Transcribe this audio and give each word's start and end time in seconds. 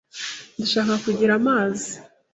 Ndashaka 0.55 0.93
kugira 1.03 1.31
amazi. 1.39 1.91